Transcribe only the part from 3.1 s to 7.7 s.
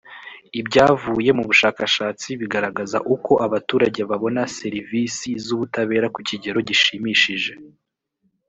uko abaturage babona serivisi z’ubutabera kukigero gishimishije